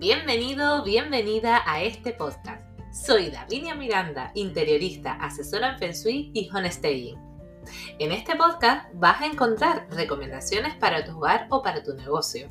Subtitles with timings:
[0.00, 2.64] Bienvenido, bienvenida a este podcast.
[2.90, 7.18] Soy Davinia Miranda, interiorista, asesora en Feng Shui y Staying.
[7.98, 12.50] En este podcast vas a encontrar recomendaciones para tu hogar o para tu negocio.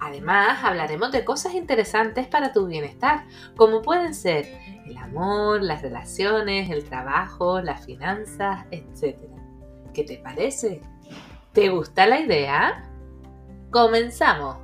[0.00, 3.24] Además, hablaremos de cosas interesantes para tu bienestar,
[3.56, 4.44] como pueden ser
[4.84, 9.16] el amor, las relaciones, el trabajo, las finanzas, etc.
[9.94, 10.80] ¿Qué te parece?
[11.52, 12.90] ¿Te gusta la idea?
[13.70, 14.63] ¡Comenzamos!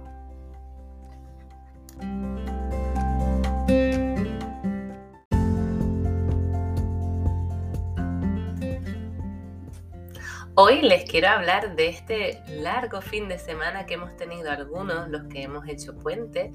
[10.63, 15.25] Hoy les quiero hablar de este largo fin de semana que hemos tenido algunos, los
[15.29, 16.53] que hemos hecho puente,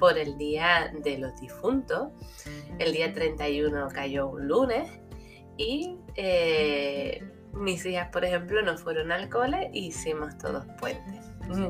[0.00, 2.08] por el Día de los Difuntos.
[2.80, 4.90] El día 31 cayó un lunes
[5.56, 7.22] y eh,
[7.52, 11.24] mis hijas, por ejemplo, no fueron al cole e hicimos todos puentes.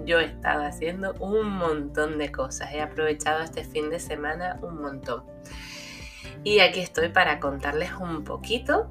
[0.07, 4.81] Yo he estado haciendo un montón de cosas, he aprovechado este fin de semana un
[4.81, 5.25] montón.
[6.43, 8.89] Y aquí estoy para contarles un poquito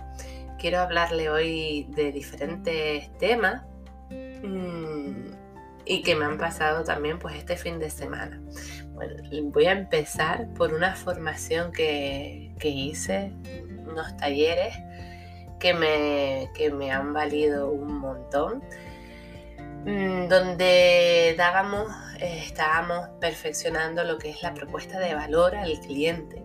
[0.66, 3.62] quiero hablarle hoy de diferentes temas
[4.10, 5.28] mm,
[5.86, 8.42] y que me han pasado también pues este fin de semana.
[8.96, 9.14] Bueno,
[9.52, 13.32] voy a empezar por una formación que, hice,
[13.86, 14.76] unos talleres
[15.60, 18.64] que me, que me han valido un montón,
[19.86, 26.42] mm, donde eh, estábamos perfeccionando lo que es la propuesta de valor al cliente.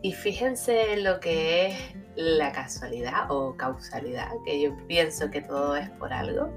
[0.00, 5.88] Y fíjense lo que es la casualidad o causalidad, que yo pienso que todo es
[5.90, 6.50] por algo.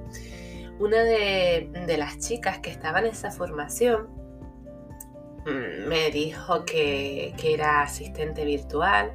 [0.80, 4.09] Una de, las chicas que estaba en esa formación
[5.45, 9.14] mm, me dijo que, era asistente virtual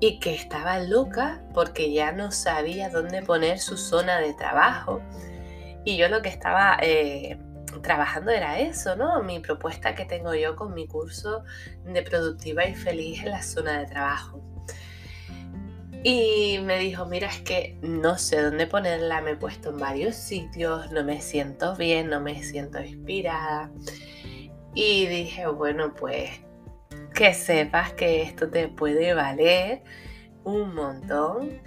[0.00, 5.00] y que estaba loca porque ya no sabía dónde poner su zona de trabajo.
[5.84, 7.38] Y yo lo que estaba eh,
[7.82, 9.22] trabajando era eso, ¿no?
[9.22, 11.44] Mi propuesta que tengo yo con mi curso
[11.84, 14.42] de productiva y feliz en la zona de trabajo.
[16.04, 20.14] Y me dijo, mira, es que no sé dónde ponerla, me he puesto en varios
[20.14, 23.70] sitios, no me siento bien, no me siento inspirada.
[24.74, 26.30] Y dije, bueno, pues
[27.14, 29.82] que sepas que esto te puede valer
[30.44, 31.60] un montón.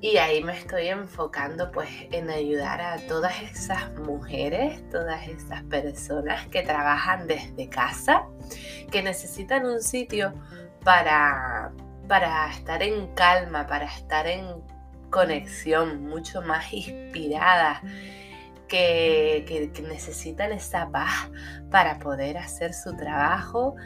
[0.00, 6.46] Y ahí me estoy enfocando pues en ayudar a todas esas mujeres, todas esas personas
[6.46, 8.26] que trabajan desde casa,
[8.92, 10.32] que necesitan un sitio
[10.84, 11.72] para
[12.08, 14.46] para estar en calma, para estar en
[15.10, 17.82] conexión, mucho más inspirada,
[18.66, 21.30] que, necesitan esa paz
[21.70, 23.76] para poder hacer su trabajo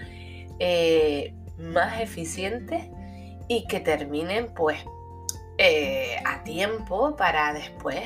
[0.59, 2.91] eh, más eficiente
[3.49, 4.79] y que terminen pues
[5.59, 8.03] eh, a tiempo para después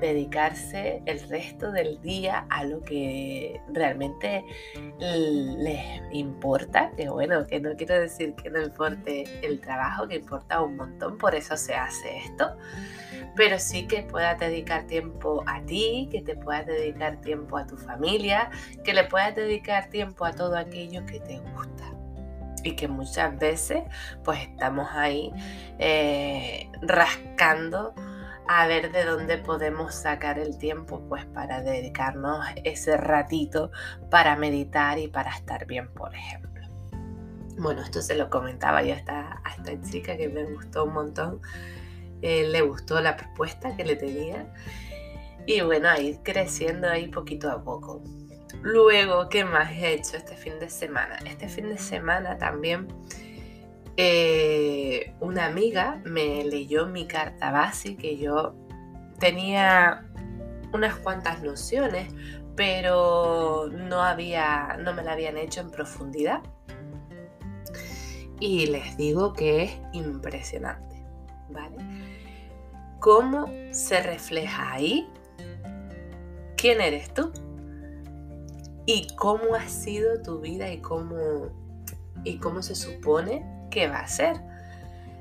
[0.00, 4.44] dedicarse el resto del día a lo que realmente
[4.98, 10.62] les importa, que bueno, que no quiero decir que no importe el trabajo, que importa
[10.62, 12.56] un montón, por eso se hace esto,
[13.36, 17.76] pero sí que puedas dedicar tiempo a ti, que te puedas dedicar tiempo a tu
[17.76, 18.50] familia,
[18.84, 21.84] que le puedas dedicar tiempo a todo aquello que te gusta.
[22.62, 23.82] Y que muchas veces
[24.22, 25.30] pues estamos ahí
[25.78, 27.94] eh, rascando
[28.48, 33.70] a ver de dónde podemos sacar el tiempo pues para dedicarnos ese ratito
[34.10, 36.62] para meditar y para estar bien, por ejemplo.
[37.56, 40.92] Bueno, esto se lo comentaba yo a esta, a esta chica que me gustó un
[40.92, 41.40] montón.
[42.20, 44.52] Eh, le gustó la propuesta que le tenía.
[45.46, 48.02] Y bueno, a creciendo ahí poquito a poco.
[48.62, 51.18] Luego, ¿qué más he hecho este fin de semana?
[51.26, 52.88] Este fin de semana también
[53.96, 58.54] eh, una amiga me leyó mi carta base que yo
[59.20, 60.04] tenía
[60.72, 62.12] unas cuantas nociones,
[62.56, 66.42] pero no había, no me la habían hecho en profundidad.
[68.40, 71.06] Y les digo que es impresionante,
[71.50, 71.76] ¿vale?
[72.98, 75.08] ¿Cómo se refleja ahí?
[76.56, 77.32] ¿Quién eres tú?
[78.86, 81.48] ¿Y cómo ha sido tu vida y cómo,
[82.24, 84.36] y cómo se supone qué va a ser.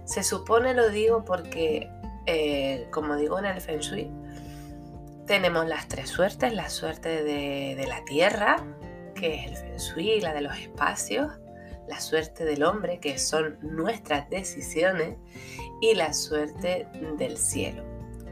[0.06, 1.90] Se supone, lo digo porque,
[2.28, 4.12] eh, como digo en el Feng Shui,
[5.26, 8.58] tenemos las tres suertes, la suerte de, la tierra,
[9.16, 11.32] que es el Feng Shui, la de los espacios,
[11.88, 15.18] la suerte del hombre, que son nuestras decisiones,
[15.82, 17.84] y la suerte del cielo,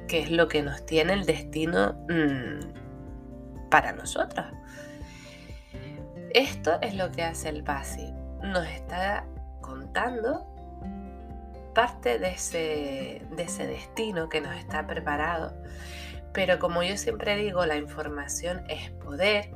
[0.08, 4.46] que es lo que nos tiene el destino mm, para nosotros.
[6.34, 8.14] Esto es lo que hace el Basi.
[8.42, 9.26] Nos está
[9.62, 10.46] contando
[11.74, 15.54] parte de ese, de ese destino que nos está preparado.
[16.34, 19.52] Pero como yo siempre digo, la información es poder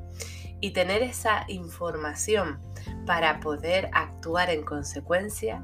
[0.62, 2.60] Y tener esa información
[3.06, 5.62] para poder actuar en consecuencia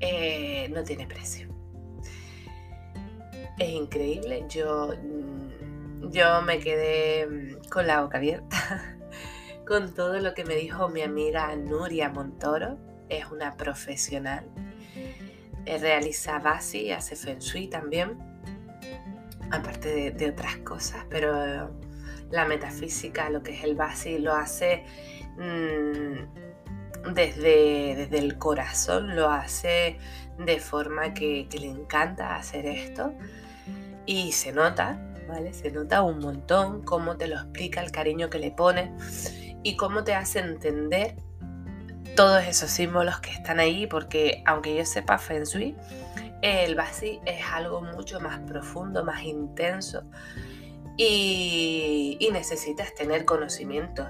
[0.00, 1.48] eh, no tiene precio.
[3.58, 8.98] Es increíble, yo, mm, yo me quedé mm, con la boca abierta
[9.66, 12.76] con todo lo que me dijo mi amiga Nuria Montoro,
[13.08, 14.44] es una profesional,
[15.64, 18.18] eh, realiza Basi, hace Feng Shui también,
[19.50, 21.70] aparte de, otras cosas, pero
[22.30, 24.84] la metafísica, lo que es el Basi, lo hace
[25.36, 29.98] mm, desde, desde el corazón, lo hace
[30.38, 33.14] de forma que, le encanta hacer esto
[34.04, 35.52] y se nota, ¿vale?
[35.52, 38.92] Se nota un montón cómo te lo explica, el cariño que le pone
[39.62, 41.16] y cómo te hace entender
[42.16, 45.76] todos esos símbolos que están ahí, porque aunque yo sepa Feng Shui,
[46.42, 50.02] el Basi es algo mucho más profundo, más intenso
[50.96, 54.06] y, necesitas tener conocimiento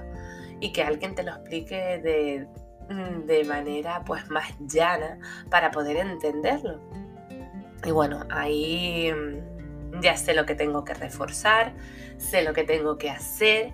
[0.61, 2.49] y que alguien te lo explique de,
[2.89, 5.19] Mm, de manera pues más llana
[5.51, 6.81] para poder entenderlo.
[7.85, 11.75] Y bueno, ahí mm, ya sé lo que tengo que reforzar,
[12.19, 13.73] sé lo que tengo que hacer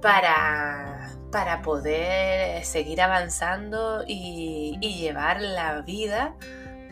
[0.00, 0.97] para,
[1.30, 6.34] para poder seguir avanzando y, llevar la vida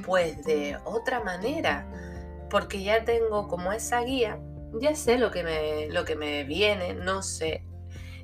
[0.05, 1.87] pues de otra manera.
[2.51, 4.39] Porque ya tengo como esa guía,
[4.81, 7.65] ya sé lo que me, lo que me viene, no sé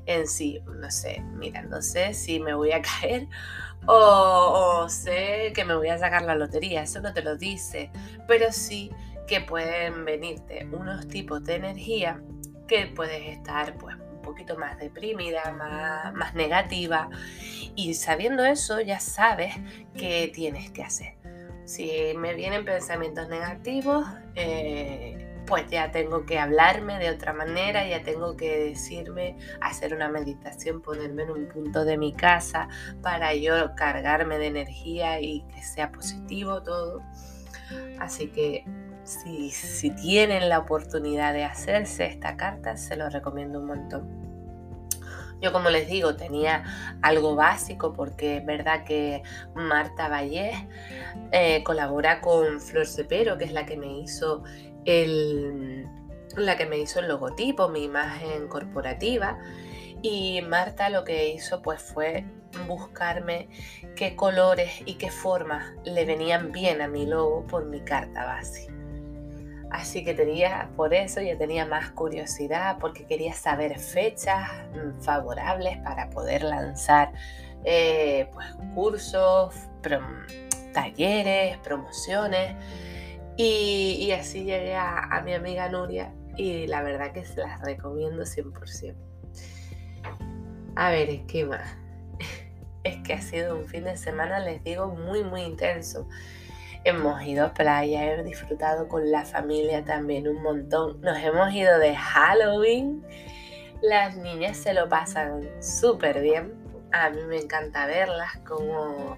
[0.06, 0.60] en sí.
[0.66, 3.28] No sé, mira, no sé si me voy a caer
[3.86, 7.90] o, sé que me voy a sacar la lotería, eso no te lo dice,
[8.28, 8.90] pero sí
[9.26, 12.22] que pueden venirte unos tipos de energía
[12.68, 17.08] que puedes estar pues poquito más deprimida, más, más negativa
[17.74, 19.54] y sabiendo eso ya sabes
[19.94, 21.14] qué tienes que hacer.
[21.64, 28.02] Si me vienen pensamientos negativos, eh, pues ya tengo que hablarme de otra manera, ya
[28.02, 32.68] tengo que decirme, hacer una meditación, ponerme en un punto de mi casa
[33.02, 37.02] para yo cargarme de energía y que sea positivo todo.
[37.98, 38.64] Así que
[39.04, 44.22] si, tienen la oportunidad de hacerse esta carta, se lo recomiendo un montón.
[45.40, 46.62] Yo como les digo, tenía
[47.02, 49.22] algo básico porque es verdad que
[49.56, 50.56] Marta Vallés
[51.32, 54.44] eh, colabora con Flor Cepero, que es la que me hizo
[54.84, 55.88] el,
[56.36, 59.38] la que me hizo el logotipo, mi imagen corporativa.
[60.00, 62.24] Y Marta lo que hizo pues fue
[62.68, 63.48] buscarme
[63.96, 68.81] qué colores y qué formas le venían bien a mi logo por mi carta base.
[69.72, 75.78] Así que tenía, por eso ya tenía más curiosidad, porque quería saber fechas mm, favorables
[75.78, 77.10] para poder lanzar
[77.64, 79.54] eh, pues, cursos,
[80.74, 82.54] talleres, promociones.
[83.38, 88.94] Y, así llegué a, mi amiga Nuria y la verdad que se las recomiendo 100%.
[90.76, 91.78] A ver, ¿qué más?
[92.84, 96.06] Es que ha sido un fin de semana, les digo, muy, muy intenso.
[96.84, 101.00] Hemos ido a playa, hemos disfrutado con la familia también un montón.
[101.00, 103.04] Nos hemos ido de Halloween.
[103.80, 106.52] Las niñas se lo pasan súper bien.
[106.90, 109.16] A mí me encanta verlas, cómo,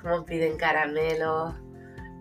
[0.00, 1.54] cómo piden caramelos,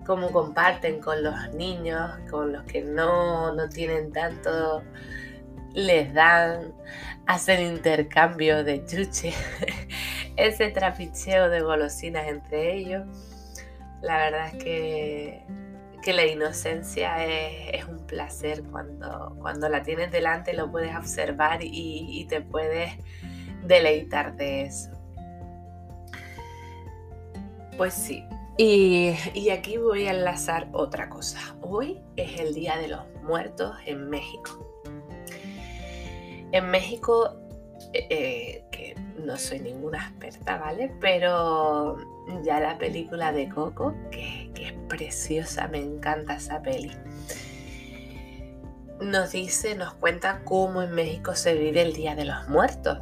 [0.05, 4.83] cómo comparten con los niños, con los que no, no tienen tanto,
[5.73, 6.73] les dan,
[7.25, 9.33] hacen intercambio de chuche,
[10.35, 13.30] ese trapicheo de golosinas entre ellos.
[14.01, 15.43] La verdad es que,
[16.01, 22.25] que la inocencia es, un placer cuando, cuando la tienes delante, lo puedes observar y
[22.29, 22.93] te puedes
[23.63, 24.91] deleitar de eso.
[27.77, 28.25] Pues sí,
[28.63, 31.39] y, aquí voy a enlazar otra cosa.
[31.61, 34.83] Hoy es el Día de los Muertos en México.
[36.51, 37.40] En México,
[37.93, 40.93] eh, que no soy ninguna experta, ¿vale?
[40.99, 41.97] Pero
[42.43, 46.91] ya la película de Coco, que, que es preciosa, me encanta esa peli
[49.01, 52.99] nos dice, nos cuenta cómo en México se vive el Día de los Muertos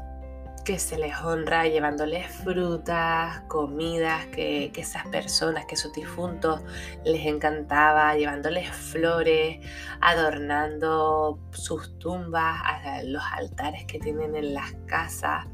[0.69, 6.61] que se les honra llevándoles frutas, comidas que, esas personas, que sus difuntos
[7.03, 9.65] les encantaba, llevándoles flores,
[9.99, 12.61] adornando sus tumbas,
[13.05, 15.47] los altares que tienen en las casas.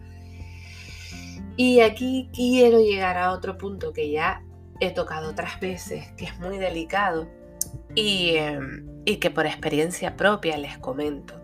[1.55, 4.43] Y aquí quiero llegar a otro punto que ya
[4.81, 7.25] he tocado otras veces, que es muy delicado
[7.95, 11.39] y, em, y que por experiencia propia les comento.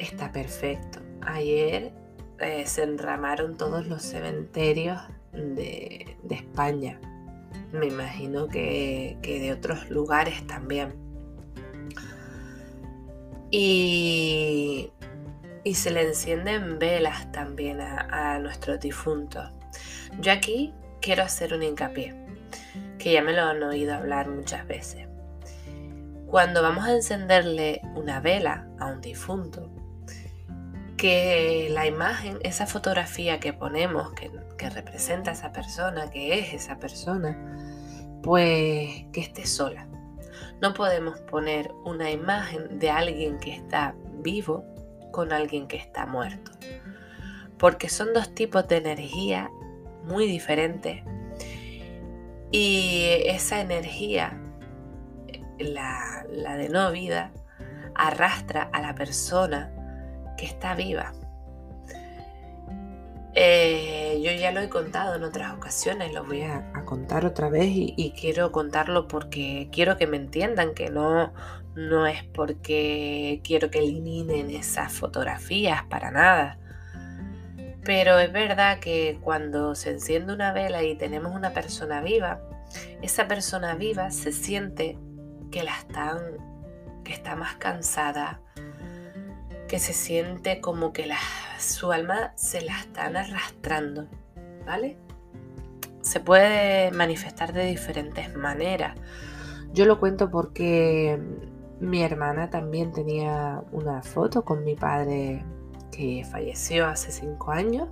[0.00, 1.92] Está perfecto ayer
[2.40, 5.00] eh, se enramaron todos los cementerios
[5.32, 7.00] de, España.
[7.72, 10.94] Me imagino que, de otros lugares también.
[13.50, 14.90] Y,
[15.74, 19.50] se le encienden velas también a nuestros difuntos.
[20.20, 22.14] Yo aquí quiero hacer un hincapié,
[22.98, 25.08] que ya me lo han oído hablar muchas veces.
[26.26, 29.70] Cuando vamos a encenderle una vela a un difunto,
[30.96, 36.54] que la imagen, esa fotografía que ponemos, que, que representa a esa persona, que es
[36.54, 37.36] esa persona,
[38.22, 39.86] pues que esté sola.
[40.60, 44.64] No podemos poner una imagen de alguien que está vivo
[45.10, 46.52] con alguien que está muerto.
[47.58, 49.50] Porque son dos tipos de energía
[50.04, 51.02] muy diferentes.
[52.50, 54.40] Y esa energía,
[55.58, 56.24] la,
[56.56, 57.32] de no vida,
[57.94, 59.73] arrastra a la persona
[60.36, 61.12] que está viva.
[63.36, 67.68] Eh, yo ya lo he contado en otras ocasiones, lo voy a, contar otra vez
[67.68, 71.32] y, quiero contarlo porque quiero que me entiendan que no,
[71.74, 76.58] no es porque quiero que eliminen esas fotografías para nada.
[77.82, 82.40] Pero es verdad que cuando se enciende una vela y tenemos una persona viva,
[83.02, 84.96] esa persona viva se siente
[85.50, 85.74] que la
[87.04, 88.40] que está más cansada,
[89.74, 91.18] que se siente como que la,
[91.58, 94.06] su alma se la están arrastrando,
[94.64, 94.96] ¿vale?
[96.00, 98.96] Se puede manifestar de diferentes maneras.
[99.72, 101.18] Yo lo cuento porque
[101.80, 105.44] mi hermana también tenía una foto con mi padre
[105.90, 107.88] que falleció hace cinco años.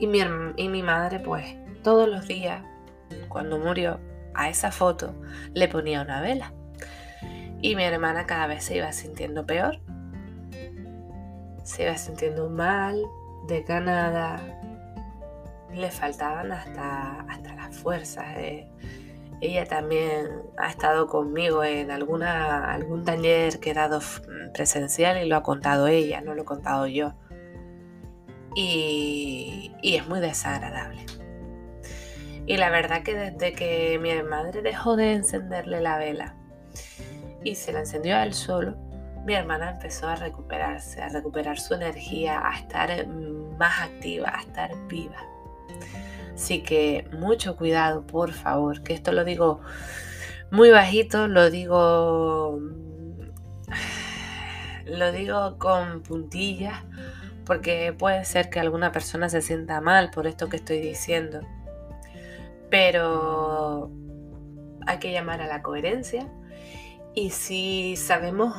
[0.00, 0.18] Y mi,
[0.56, 2.64] y mi madre, pues, todos los días,
[3.28, 4.00] cuando murió,
[4.34, 5.14] a esa foto
[5.54, 6.52] le ponía una vela.
[7.62, 9.78] Y mi hermana cada vez se iba sintiendo peor.
[11.70, 13.00] Se iba sintiendo mal,
[13.46, 14.40] desganada.
[15.72, 18.26] Le faltaban hasta, hasta las fuerzas.
[19.40, 20.26] Ella también
[20.58, 24.00] ha estado conmigo en alguna, algún taller que he dado
[24.52, 27.14] presencial y lo ha contado ella, no lo he contado yo.
[28.56, 31.06] Y, y es muy desagradable.
[32.46, 36.34] Y la verdad que desde que mi madre dejó de encenderle la vela
[37.44, 38.76] y se la encendió a él solo,
[39.24, 44.70] mi hermana empezó a recuperarse, a recuperar su energía, a estar más activa, a estar
[44.88, 45.16] viva.
[46.34, 49.60] Así que mucho cuidado, por favor, que esto lo digo
[50.50, 52.58] muy bajito, lo digo
[54.86, 56.82] lo digo con puntillas
[57.44, 61.40] porque puede ser que alguna persona se sienta mal por esto que estoy diciendo.
[62.70, 63.90] Pero
[64.86, 66.28] hay que llamar a la coherencia
[67.14, 68.54] y si sabemos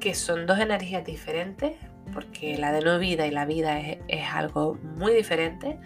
[0.00, 1.76] que son dos energías diferentes,
[2.12, 5.78] porque la de no vida y la vida es, algo muy diferente,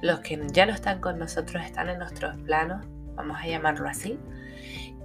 [0.00, 4.18] los que ya no están con nosotros están en nuestros planos, vamos a llamarlo así,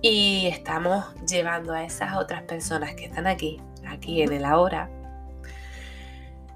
[0.01, 4.89] y estamos llevando a esas otras personas que están aquí, aquí en el ahora,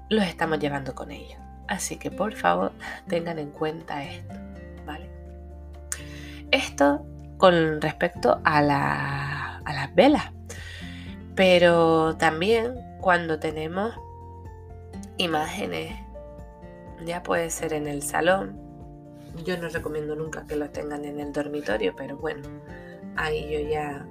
[0.08, 1.38] los estamos llevando con ellos.
[1.68, 2.72] Así que por favor
[3.06, 4.34] tengan en cuenta esto,
[4.84, 5.08] ¿vale?
[6.50, 7.04] Esto
[7.36, 8.58] con respecto a,
[9.64, 10.32] a las velas,
[11.40, 13.94] pero también cuando tenemos
[15.16, 15.98] imágenes
[17.06, 18.60] ya puede ser en el salón.
[19.46, 22.46] Yo no recomiendo nunca que los tengan en el dormitorio, pero bueno,
[23.16, 24.06] ahí yo ya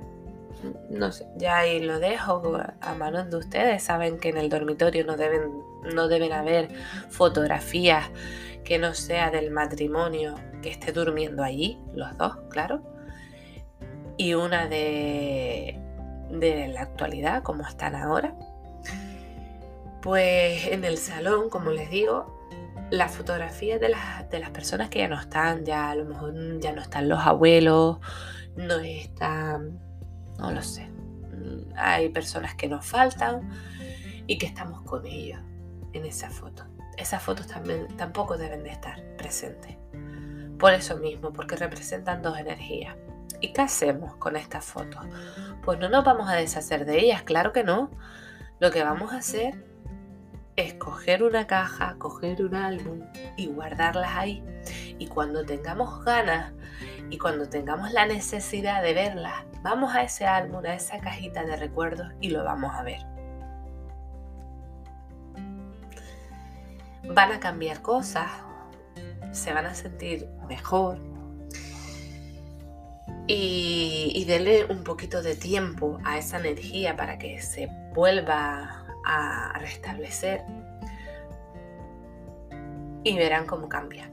[0.89, 2.41] no sé, ya ahí lo dejo
[2.81, 3.83] a manos de ustedes.
[3.83, 5.51] Saben que en el dormitorio no deben,
[5.93, 6.69] no deben haber
[7.09, 8.09] fotografías
[8.63, 10.33] que no sea del matrimonio
[10.63, 12.81] que esté durmiendo allí, los dos, claro.
[14.17, 15.79] Y una de,
[16.29, 18.36] de la actualidad, como están ahora.
[20.01, 22.39] Pues en el salón, como les digo,
[22.89, 26.33] las fotografías de las, de las personas que ya no están, ya a lo mejor
[26.59, 27.98] ya no están los abuelos,
[28.55, 29.79] no están,
[30.38, 30.89] no lo sé,
[31.75, 33.50] hay personas que nos faltan
[34.27, 35.39] y que estamos con ellos
[35.93, 36.63] en esa foto.
[36.98, 39.77] Esas fotos también tampoco deben de estar presentes.
[40.57, 42.95] Por eso mismo, porque representan dos energías.
[43.41, 45.05] ¿Y qué hacemos con estas fotos?
[45.63, 47.89] Pues no nos vamos a deshacer de ellas, claro que no.
[48.60, 49.63] Lo que vamos a hacer
[50.58, 53.00] es coger una caja, coger un álbum
[53.38, 54.43] y guardarlas ahí.
[54.98, 56.51] Y cuando tengamos ganas
[57.10, 61.55] y cuando tengamos la necesidad de verlas, vamos a ese álbum, a esa cajita de
[61.55, 63.00] recuerdos y lo vamos a ver.
[67.05, 68.29] Van a cambiar cosas,
[69.31, 71.00] se van a sentir mejor.
[73.31, 79.59] Y, y denle un poquito de tiempo a esa energía para que se vuelva a
[79.59, 80.41] restablecer
[83.03, 84.09] y verán cómo cambia.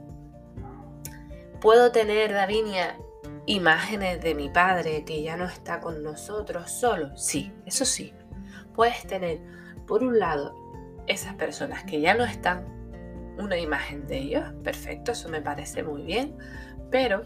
[1.61, 2.97] Puedo tener, Davinia,
[3.45, 7.15] imágenes de mi padre que ya no está con nosotros solo.
[7.17, 8.13] Sí, eso sí.
[8.75, 9.39] puedes tener,
[9.87, 10.55] por un lado,
[11.07, 12.65] esas personas que ya no están,
[13.39, 16.35] una imagen de ellos, perfecto, eso me parece muy bien,
[16.91, 17.23] pero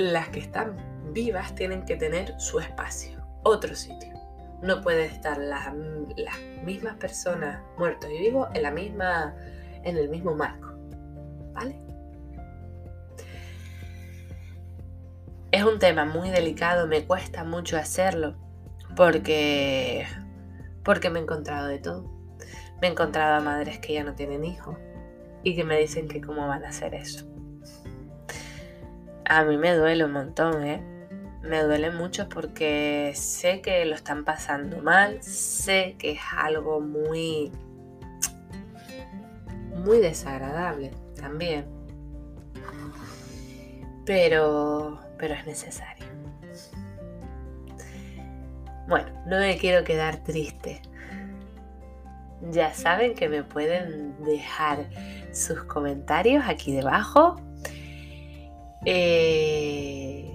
[0.00, 0.76] las que están
[1.12, 4.14] vivas tienen que tener su espacio, otro sitio.
[4.62, 5.74] No pueden estar las,
[6.16, 9.34] las mismas personas muertos y vivos en la misma
[9.82, 10.74] en el mismo marco.
[11.52, 11.78] ¿Vale?
[15.50, 18.36] Es un tema muy delicado, me cuesta mucho hacerlo
[18.96, 20.06] porque
[20.84, 22.10] porque me he encontrado de todo.
[22.80, 24.76] Me he encontrado a madres que ya no tienen hijos
[25.42, 27.29] y que me dicen que cómo van a hacer eso.
[29.30, 30.82] A mí me duele un montón, ¿eh?
[31.40, 37.52] Me duele mucho porque sé que lo están pasando mal, sé que es algo muy
[39.76, 41.64] muy desagradable también.
[44.04, 46.06] Pero, pero es necesario.
[48.88, 50.82] Bueno, no me quiero quedar triste.
[52.50, 54.90] Ya saben que me pueden dejar
[55.32, 57.36] sus comentarios aquí debajo.
[58.84, 60.30] Eh,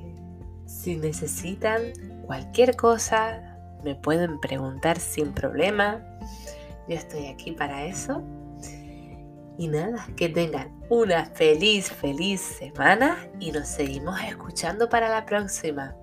[0.65, 1.81] si necesitan
[2.25, 6.03] cualquier cosa, me pueden preguntar sin problema.
[6.87, 8.21] Yo estoy aquí para eso.
[9.57, 15.95] Y nada, que tengan una feliz, feliz semana y nos seguimos escuchando para la próxima.